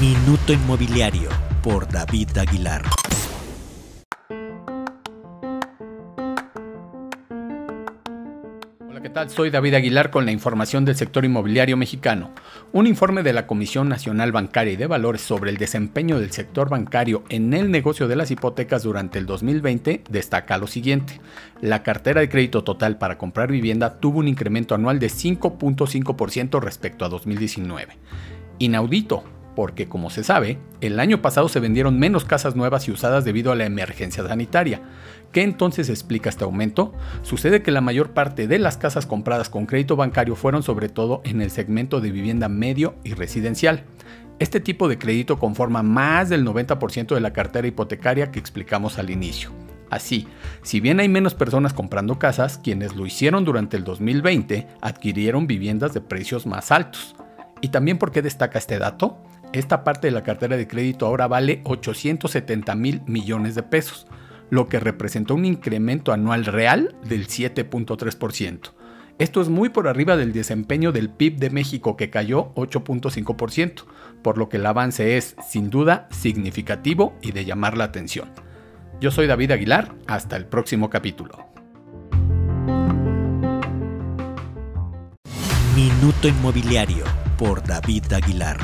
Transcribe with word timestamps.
Minuto 0.00 0.52
Inmobiliario 0.52 1.28
por 1.62 1.88
David 1.88 2.36
Aguilar. 2.36 2.82
Hola, 8.88 9.00
¿qué 9.00 9.08
tal? 9.10 9.30
Soy 9.30 9.50
David 9.50 9.74
Aguilar 9.74 10.10
con 10.10 10.24
la 10.24 10.32
información 10.32 10.84
del 10.84 10.96
sector 10.96 11.24
inmobiliario 11.24 11.76
mexicano. 11.76 12.32
Un 12.72 12.88
informe 12.88 13.22
de 13.22 13.32
la 13.32 13.46
Comisión 13.46 13.88
Nacional 13.88 14.32
Bancaria 14.32 14.72
y 14.72 14.76
de 14.76 14.88
Valores 14.88 15.20
sobre 15.20 15.50
el 15.50 15.58
desempeño 15.58 16.18
del 16.18 16.32
sector 16.32 16.68
bancario 16.68 17.22
en 17.28 17.54
el 17.54 17.70
negocio 17.70 18.08
de 18.08 18.16
las 18.16 18.32
hipotecas 18.32 18.82
durante 18.82 19.20
el 19.20 19.26
2020 19.26 20.02
destaca 20.10 20.58
lo 20.58 20.66
siguiente. 20.66 21.20
La 21.60 21.84
cartera 21.84 22.20
de 22.20 22.28
crédito 22.28 22.64
total 22.64 22.98
para 22.98 23.16
comprar 23.16 23.52
vivienda 23.52 24.00
tuvo 24.00 24.18
un 24.18 24.28
incremento 24.28 24.74
anual 24.74 24.98
de 24.98 25.06
5.5% 25.06 26.60
respecto 26.60 27.04
a 27.04 27.08
2019. 27.08 27.96
Inaudito, 28.58 29.24
porque 29.54 29.88
como 29.88 30.10
se 30.10 30.24
sabe, 30.24 30.58
el 30.80 31.00
año 31.00 31.22
pasado 31.22 31.48
se 31.48 31.60
vendieron 31.60 31.98
menos 31.98 32.24
casas 32.24 32.56
nuevas 32.56 32.88
y 32.88 32.92
usadas 32.92 33.24
debido 33.24 33.52
a 33.52 33.54
la 33.54 33.66
emergencia 33.66 34.26
sanitaria. 34.26 34.82
¿Qué 35.32 35.42
entonces 35.42 35.88
explica 35.88 36.30
este 36.30 36.44
aumento? 36.44 36.92
Sucede 37.22 37.62
que 37.62 37.70
la 37.70 37.80
mayor 37.80 38.10
parte 38.10 38.46
de 38.46 38.58
las 38.58 38.76
casas 38.76 39.06
compradas 39.06 39.50
con 39.50 39.66
crédito 39.66 39.96
bancario 39.96 40.36
fueron 40.36 40.62
sobre 40.62 40.88
todo 40.88 41.22
en 41.24 41.42
el 41.42 41.50
segmento 41.50 42.00
de 42.00 42.10
vivienda 42.10 42.48
medio 42.48 42.94
y 43.04 43.14
residencial. 43.14 43.84
Este 44.38 44.60
tipo 44.60 44.88
de 44.88 44.98
crédito 44.98 45.38
conforma 45.38 45.82
más 45.82 46.28
del 46.28 46.44
90% 46.44 47.14
de 47.14 47.20
la 47.20 47.32
cartera 47.32 47.66
hipotecaria 47.66 48.30
que 48.30 48.38
explicamos 48.38 48.98
al 48.98 49.10
inicio. 49.10 49.50
Así, 49.90 50.26
si 50.62 50.80
bien 50.80 50.98
hay 50.98 51.08
menos 51.08 51.34
personas 51.34 51.72
comprando 51.72 52.18
casas, 52.18 52.58
quienes 52.58 52.96
lo 52.96 53.06
hicieron 53.06 53.44
durante 53.44 53.76
el 53.76 53.84
2020 53.84 54.66
adquirieron 54.80 55.46
viviendas 55.46 55.94
de 55.94 56.00
precios 56.00 56.46
más 56.46 56.72
altos. 56.72 57.14
¿Y 57.60 57.68
también 57.68 57.98
por 57.98 58.10
qué 58.10 58.20
destaca 58.20 58.58
este 58.58 58.78
dato? 58.78 59.22
Esta 59.54 59.84
parte 59.84 60.08
de 60.08 60.10
la 60.10 60.24
cartera 60.24 60.56
de 60.56 60.66
crédito 60.66 61.06
ahora 61.06 61.28
vale 61.28 61.60
870 61.64 62.74
mil 62.74 63.02
millones 63.06 63.54
de 63.54 63.62
pesos, 63.62 64.06
lo 64.50 64.68
que 64.68 64.80
representó 64.80 65.36
un 65.36 65.44
incremento 65.44 66.12
anual 66.12 66.44
real 66.44 66.96
del 67.08 67.28
7.3%. 67.28 68.72
Esto 69.18 69.40
es 69.40 69.48
muy 69.48 69.68
por 69.68 69.86
arriba 69.86 70.16
del 70.16 70.32
desempeño 70.32 70.90
del 70.90 71.08
PIB 71.08 71.36
de 71.36 71.50
México 71.50 71.96
que 71.96 72.10
cayó 72.10 72.52
8.5%, 72.54 73.84
por 74.22 74.38
lo 74.38 74.48
que 74.48 74.56
el 74.56 74.66
avance 74.66 75.16
es 75.16 75.36
sin 75.48 75.70
duda 75.70 76.08
significativo 76.10 77.14
y 77.22 77.30
de 77.30 77.44
llamar 77.44 77.76
la 77.76 77.84
atención. 77.84 78.30
Yo 79.00 79.12
soy 79.12 79.28
David 79.28 79.52
Aguilar, 79.52 79.94
hasta 80.08 80.36
el 80.36 80.46
próximo 80.46 80.90
capítulo. 80.90 81.46
Minuto 85.76 86.26
Inmobiliario 86.26 87.04
por 87.38 87.64
David 87.64 88.12
Aguilar. 88.12 88.58